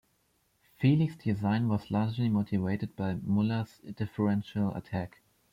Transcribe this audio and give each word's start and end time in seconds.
Phelix's 0.79 1.15
design 1.15 1.67
was 1.67 1.91
largely 1.91 2.27
motivated 2.27 2.95
by 2.95 3.19
Muller's 3.21 3.77
differential 3.95 4.73
attack. 4.75 5.21